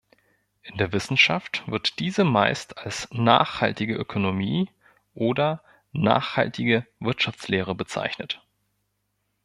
[0.63, 4.67] In der Wissenschaft wird diese meist als „Nachhaltige Ökonomie“
[5.13, 8.41] oder „Nachhaltige Wirtschaftslehre“ bezeichnet.